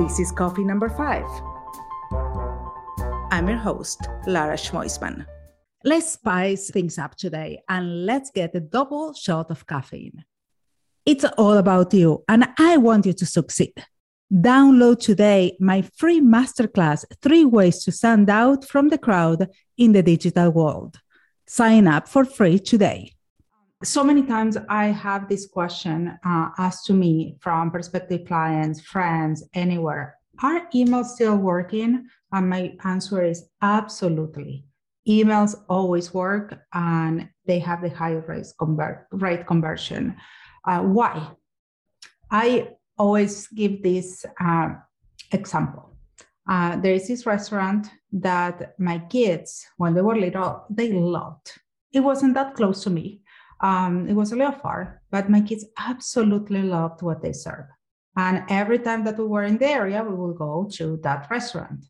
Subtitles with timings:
[0.00, 1.28] This is coffee number five.
[3.30, 5.26] I'm your host, Lara Schmoisman.
[5.84, 10.24] Let's spice things up today and let's get a double shot of caffeine.
[11.04, 13.74] It's all about you, and I want you to succeed.
[14.32, 20.02] Download today my free masterclass Three Ways to Stand Out from the Crowd in the
[20.02, 20.98] Digital World.
[21.46, 23.12] Sign up for free today.
[23.82, 29.42] So many times I have this question uh, asked to me from prospective clients, friends,
[29.54, 32.06] anywhere Are emails still working?
[32.30, 34.66] And my answer is absolutely.
[35.08, 38.46] Emails always work and they have the higher rate,
[39.12, 40.16] rate conversion.
[40.66, 41.30] Uh, why?
[42.30, 44.74] I always give this uh,
[45.32, 45.96] example.
[46.46, 51.52] Uh, there is this restaurant that my kids, when they were little, they loved.
[51.92, 53.22] It wasn't that close to me.
[53.62, 57.66] Um, it was a little far, but my kids absolutely loved what they serve.
[58.16, 61.84] And every time that we were in the area, we will go to that restaurant.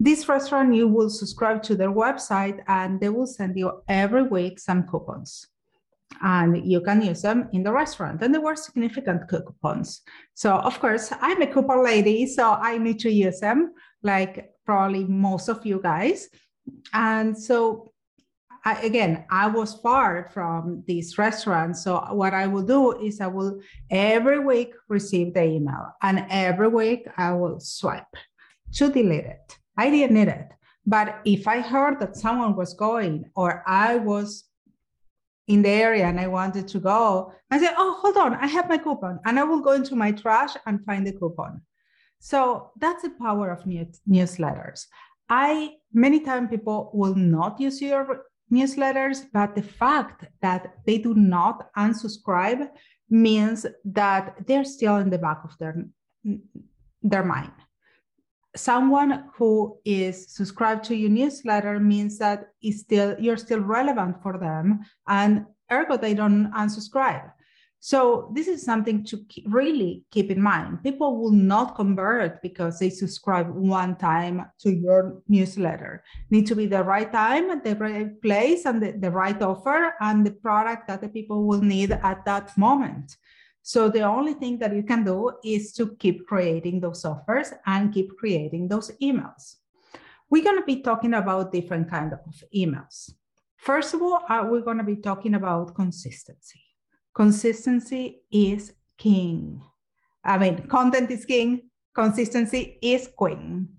[0.00, 4.58] This restaurant, you will subscribe to their website and they will send you every week
[4.58, 5.46] some coupons.
[6.22, 8.22] And you can use them in the restaurant.
[8.22, 10.02] And there were significant coupons.
[10.34, 15.04] So, of course, I'm a coupon lady, so I need to use them, like probably
[15.04, 16.28] most of you guys.
[16.92, 17.92] And so
[18.64, 21.76] I, again, I was far from this restaurant.
[21.76, 26.68] So what I will do is I will every week receive the email and every
[26.68, 28.14] week I will swipe
[28.74, 29.58] to delete it.
[29.76, 30.48] I didn't need it.
[30.86, 34.44] But if I heard that someone was going or I was
[35.46, 38.68] in the area and I wanted to go, I said, oh, hold on, I have
[38.68, 39.20] my coupon.
[39.24, 41.62] And I will go into my trash and find the coupon.
[42.20, 44.86] So that's the power of news- newsletters.
[45.28, 51.14] I many times people will not use your newsletters, but the fact that they do
[51.14, 52.68] not unsubscribe
[53.10, 55.86] means that they're still in the back of their,
[57.02, 57.52] their mind.
[58.56, 64.80] Someone who is subscribed to your newsletter means that still you're still relevant for them,
[65.06, 67.30] and ergo they don't unsubscribe.
[67.80, 70.82] So this is something to really keep in mind.
[70.82, 76.02] People will not convert because they subscribe one time to your newsletter.
[76.30, 80.26] Need to be the right time, the right place, and the, the right offer, and
[80.26, 83.16] the product that the people will need at that moment.
[83.62, 87.92] So the only thing that you can do is to keep creating those offers and
[87.92, 89.56] keep creating those emails.
[90.30, 92.20] We're going to be talking about different kind of
[92.54, 93.12] emails.
[93.56, 96.60] First of all, uh, we're going to be talking about consistency
[97.18, 99.60] consistency is king.
[100.24, 103.70] I mean, content is king, consistency is queen.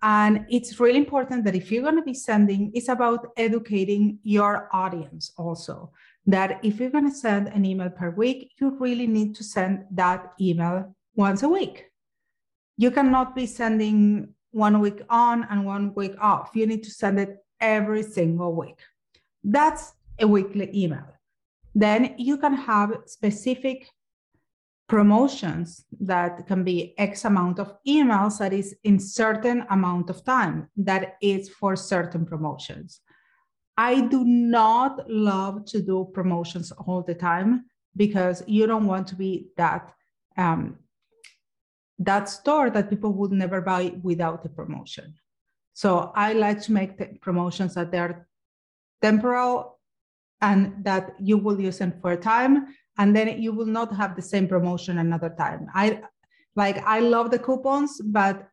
[0.00, 4.68] And it's really important that if you're going to be sending, it's about educating your
[4.72, 5.90] audience also.
[6.26, 9.86] That if you're going to send an email per week, you really need to send
[9.90, 11.86] that email once a week.
[12.76, 16.50] You cannot be sending one week on and one week off.
[16.54, 18.78] You need to send it every single week.
[19.42, 21.14] That's a weekly email
[21.74, 23.88] then you can have specific
[24.88, 30.68] promotions that can be x amount of emails that is in certain amount of time
[30.76, 33.00] that is for certain promotions.
[33.76, 37.64] I do not love to do promotions all the time
[37.96, 39.92] because you don't want to be that
[40.36, 40.78] um,
[41.98, 45.14] that store that people would never buy without a promotion.
[45.72, 48.28] So i like to make the promotions that they're
[49.02, 49.80] temporal
[50.40, 52.66] and that you will use them for a time
[52.98, 55.66] and then you will not have the same promotion another time.
[55.74, 56.02] I
[56.56, 58.48] like i love the coupons but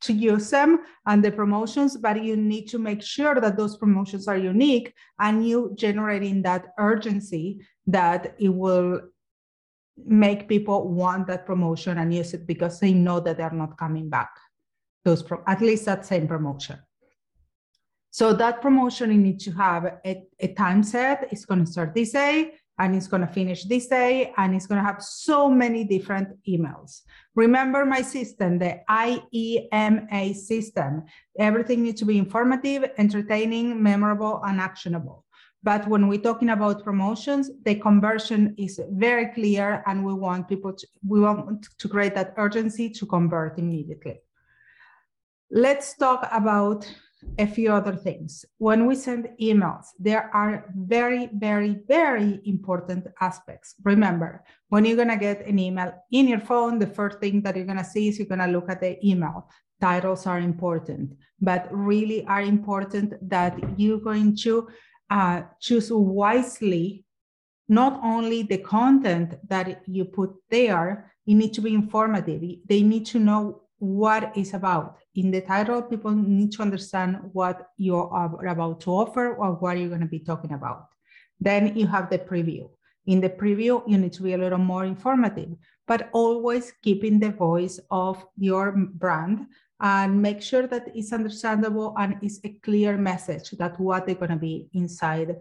[0.00, 4.28] to use them and the promotions but you need to make sure that those promotions
[4.28, 9.00] are unique and you generating that urgency that it will
[10.04, 14.08] make people want that promotion and use it because they know that they're not coming
[14.08, 14.30] back.
[15.04, 16.78] Those pro- at least that same promotion
[18.14, 21.26] so that promotion, you need to have a, a time set.
[21.32, 24.68] It's going to start this day and it's going to finish this day and it's
[24.68, 27.00] going to have so many different emails.
[27.34, 31.02] Remember my system, the IEMA system.
[31.40, 35.24] Everything needs to be informative, entertaining, memorable, and actionable.
[35.64, 40.72] But when we're talking about promotions, the conversion is very clear and we want people
[40.72, 44.20] to, we want to create that urgency to convert immediately.
[45.50, 46.86] Let's talk about
[47.38, 48.44] a few other things.
[48.58, 53.74] When we send emails, there are very, very, very important aspects.
[53.84, 57.56] Remember, when you're going to get an email in your phone, the first thing that
[57.56, 59.48] you're going to see is you're going to look at the email.
[59.80, 64.68] Titles are important, but really are important that you're going to
[65.10, 67.04] uh, choose wisely
[67.68, 72.42] not only the content that you put there, you need to be informative.
[72.66, 74.98] They need to know what is about.
[75.14, 79.78] In the title, people need to understand what you are about to offer or what
[79.78, 80.88] you're going to be talking about.
[81.40, 82.68] Then you have the preview.
[83.06, 85.50] In the preview, you need to be a little more informative,
[85.86, 89.46] but always keeping the voice of your brand
[89.80, 94.30] and make sure that it's understandable and it's a clear message that what they're going
[94.30, 95.36] to be inside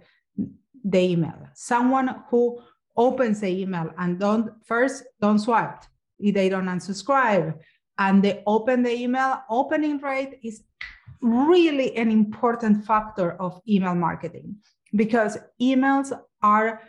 [0.84, 1.48] the email.
[1.54, 2.62] Someone who
[2.98, 5.84] opens the email and don't first don't swipe,
[6.20, 7.58] if they don't unsubscribe,
[7.98, 10.64] and they open the email, opening rate is
[11.22, 14.56] really an important factor of email marketing
[14.96, 16.12] because emails
[16.42, 16.82] are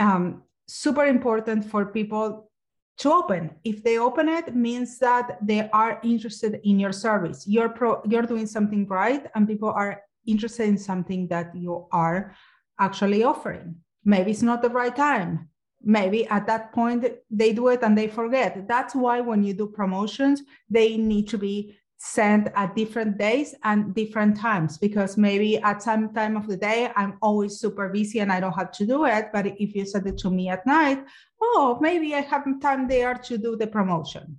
[0.00, 2.50] um, super important for people
[2.98, 3.50] to open.
[3.64, 7.46] If they open it, means that they are interested in your service.
[7.46, 12.34] You're pro, you're doing something right, and people are interested in something that you are
[12.78, 13.76] actually offering.
[14.04, 15.48] Maybe it's not the right time.
[15.84, 18.68] Maybe at that point they do it and they forget.
[18.68, 23.94] That's why when you do promotions, they need to be sent at different days and
[23.94, 28.32] different times because maybe at some time of the day I'm always super busy and
[28.32, 29.26] I don't have to do it.
[29.32, 31.04] But if you send it to me at night,
[31.40, 34.38] oh, maybe I have time there to do the promotion.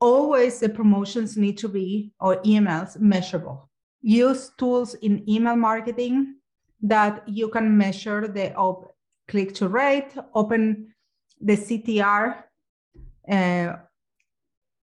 [0.00, 3.68] Always the promotions need to be or emails measurable.
[4.00, 6.36] Use tools in email marketing
[6.82, 8.54] that you can measure the
[9.28, 10.94] click to rate, open
[11.40, 12.42] the CTR.
[13.30, 13.76] Uh,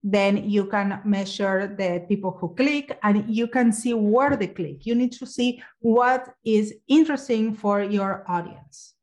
[0.03, 4.85] then you can measure the people who click and you can see where they click.
[4.85, 8.95] You need to see what is interesting for your audience.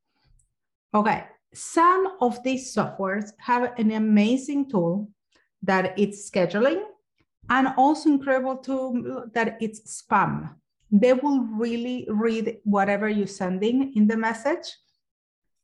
[0.93, 1.25] Okay,
[1.55, 5.09] some of these softwares have an amazing tool
[5.63, 6.83] that it's scheduling
[7.49, 10.55] and also incredible tool that it's spam.
[10.91, 14.67] They will really read whatever you're sending in the message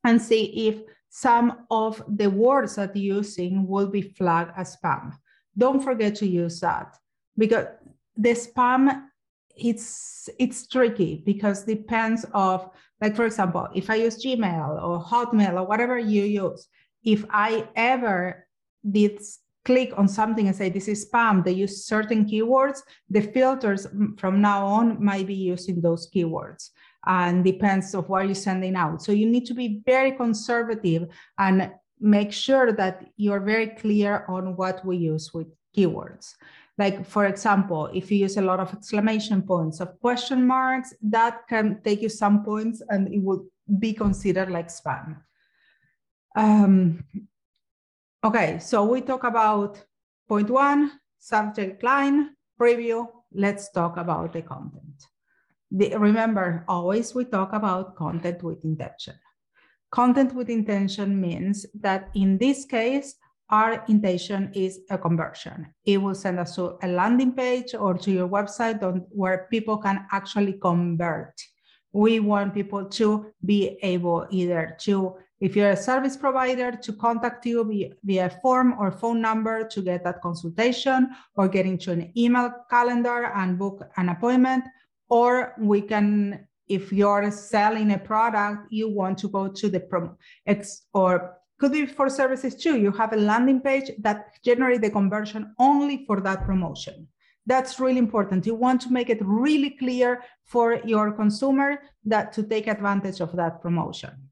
[0.05, 5.13] and see if some of the words that you're using will be flagged as spam.
[5.57, 6.97] Don't forget to use that
[7.39, 7.67] because
[8.17, 9.05] the spam
[9.57, 12.69] it's it's tricky because depends of
[13.01, 16.67] like for example if i use gmail or hotmail or whatever you use
[17.05, 18.47] if i ever
[18.91, 19.21] did
[19.65, 22.81] click on something and say this is spam they use certain keywords
[23.11, 23.87] the filters
[24.19, 26.71] from now on might be using those keywords
[27.07, 31.09] and depends of what you're sending out so you need to be very conservative
[31.39, 31.71] and
[32.01, 36.35] make sure that you're very clear on what we use with keywords.
[36.77, 41.47] Like, for example, if you use a lot of exclamation points of question marks, that
[41.49, 43.47] can take you some points and it would
[43.79, 45.17] be considered like spam.
[46.37, 47.05] Um,
[48.25, 49.83] okay, so we talk about
[50.29, 52.31] point one, subject line,
[52.61, 53.07] preview.
[53.33, 55.07] Let's talk about the content.
[55.77, 59.15] The, remember, always we talk about content with intention.
[59.91, 63.17] Content with intention means that in this case,
[63.51, 65.75] our intention is a conversion.
[65.85, 68.79] It will send us to a landing page or to your website
[69.11, 71.35] where people can actually convert.
[71.93, 77.47] We want people to be able either to, if you're a service provider, to contact
[77.47, 82.53] you via form or phone number to get that consultation or get into an email
[82.71, 84.63] calendar and book an appointment.
[85.09, 90.17] Or we can if you're selling a product, you want to go to the promo
[90.47, 92.79] X or could be for services too.
[92.79, 97.07] You have a landing page that generate the conversion only for that promotion.
[97.47, 98.47] That's really important.
[98.47, 103.37] You want to make it really clear for your consumer that to take advantage of
[103.37, 104.31] that promotion.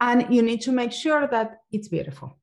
[0.00, 2.39] And you need to make sure that it's beautiful.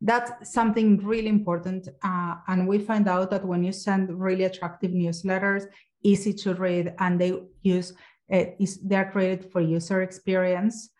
[0.00, 1.88] That's something really important.
[2.02, 5.64] Uh, and we find out that when you send really attractive newsletters,
[6.02, 7.94] easy to read, and they use
[8.32, 10.90] uh, is they're created for user experience,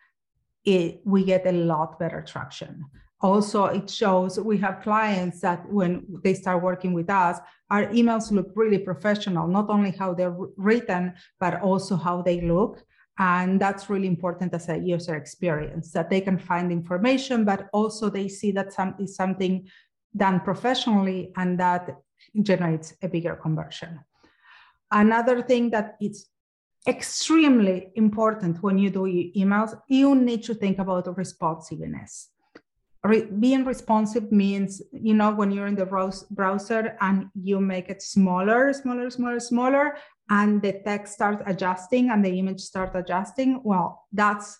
[0.63, 2.85] it, we get a lot better traction.
[3.21, 7.39] Also, it shows we have clients that when they start working with us,
[7.71, 12.83] our emails look really professional, not only how they're written, but also how they look.
[13.17, 18.09] And that's really important as a user experience that they can find information, but also
[18.09, 19.67] they see that some is something
[20.15, 21.89] done professionally and that
[22.41, 23.99] generates a bigger conversion.
[24.91, 26.27] Another thing that is
[26.87, 29.03] extremely important when you do
[29.35, 32.29] emails, you need to think about responsiveness.
[33.03, 35.85] Re- being responsive means, you know, when you're in the
[36.31, 39.97] browser and you make it smaller, smaller, smaller, smaller,
[40.29, 43.61] and the text starts adjusting and the image starts adjusting.
[43.63, 44.57] Well, that's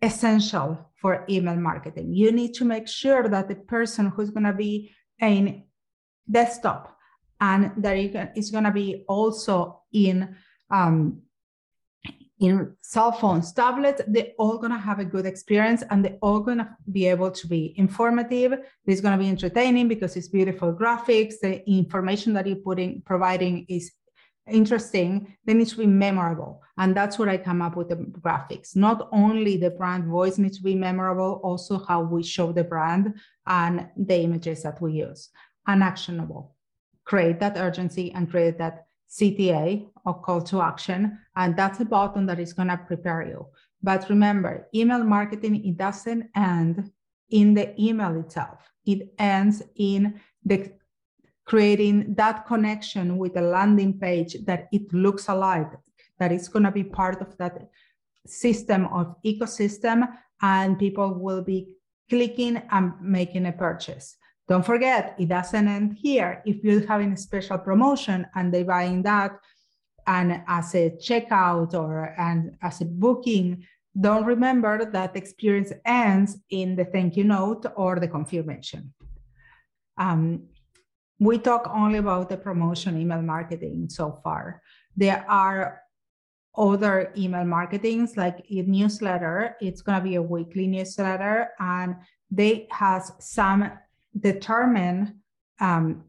[0.00, 2.12] essential for email marketing.
[2.12, 5.64] You need to make sure that the person who's going to be in
[6.30, 6.96] desktop
[7.40, 10.36] and that is going to be also in
[10.70, 11.22] um,
[12.38, 16.40] in cell phones, tablets, they're all going to have a good experience and they're all
[16.40, 18.58] going to be able to be informative.
[18.84, 21.34] It's going to be entertaining because it's beautiful graphics.
[21.40, 23.90] The information that you're putting, providing is
[24.50, 25.36] interesting.
[25.44, 26.62] They need to be memorable.
[26.78, 28.76] And that's where I come up with the graphics.
[28.76, 33.14] Not only the brand voice needs to be memorable, also how we show the brand
[33.46, 35.30] and the images that we use
[35.66, 36.54] and actionable.
[37.04, 41.18] Create that urgency and create that CTA or call to action.
[41.36, 43.46] And that's a button that is going to prepare you.
[43.82, 46.90] But remember, email marketing, it doesn't end
[47.30, 48.58] in the email itself.
[48.84, 50.72] It ends in the
[51.46, 55.70] creating that connection with a landing page that it looks alike,
[56.18, 57.68] that it's going to be part of that
[58.26, 60.06] system of ecosystem
[60.42, 61.76] and people will be
[62.10, 64.16] clicking and making a purchase.
[64.48, 66.42] Don't forget, it doesn't end here.
[66.44, 69.32] If you're having a special promotion and they're buying that
[70.06, 73.64] and as a checkout or and as a booking,
[73.98, 78.92] don't remember that experience ends in the thank you note or the confirmation.
[79.98, 80.48] Um,
[81.18, 84.62] we talk only about the promotion email marketing so far.
[84.96, 85.82] There are
[86.56, 89.56] other email marketings like a newsletter.
[89.60, 91.96] It's going to be a weekly newsletter and
[92.30, 93.70] they has some
[94.18, 95.14] determined
[95.60, 96.04] um,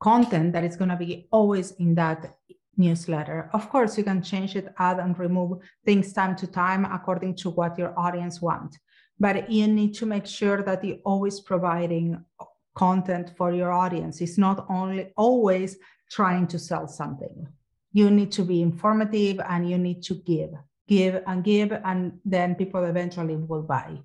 [0.00, 2.36] content that is going to be always in that
[2.76, 3.50] newsletter.
[3.52, 7.50] Of course, you can change it, add and remove things time to time according to
[7.50, 8.78] what your audience want.
[9.20, 12.24] But you need to make sure that you're always providing
[12.74, 14.20] content for your audience.
[14.20, 15.76] It's not only always
[16.10, 17.46] trying to sell something.
[17.92, 20.50] You need to be informative and you need to give,
[20.88, 23.98] give and give, and then people eventually will buy.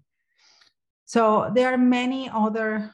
[1.05, 2.91] So there are many other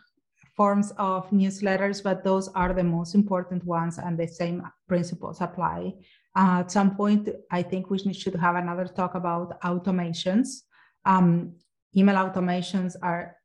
[0.55, 5.93] forms of newsletters, but those are the most important ones, and the same principles apply.
[6.35, 10.61] Uh, at some point, I think we should have another talk about automations.
[11.05, 11.55] Um,
[11.95, 13.35] email automations are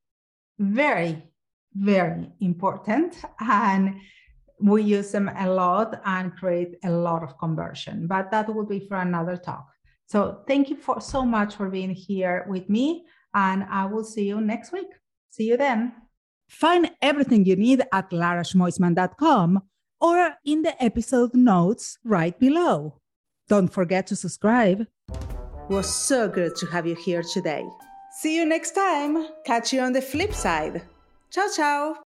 [0.58, 1.22] very
[1.74, 3.94] very important and
[4.60, 8.80] we use them a lot and create a lot of conversion but that will be
[8.80, 9.68] for another talk.
[10.06, 14.26] So thank you for so much for being here with me and i will see
[14.26, 14.88] you next week.
[15.30, 15.92] See you then.
[16.48, 19.62] Find everything you need at laraschmoisman.com
[20.00, 23.00] or in the episode notes right below.
[23.48, 24.86] Don't forget to subscribe.
[25.10, 27.64] It was so good to have you here today.
[28.20, 29.28] See you next time.
[29.44, 30.82] Catch you on the flip side
[31.30, 32.07] Tchau, tchau!